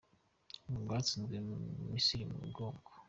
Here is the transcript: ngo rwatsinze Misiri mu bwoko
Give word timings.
ngo 0.67 0.75
rwatsinze 0.83 1.35
Misiri 1.91 2.23
mu 2.31 2.39
bwoko 2.49 2.89